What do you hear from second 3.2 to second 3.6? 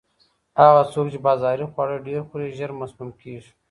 کیږي.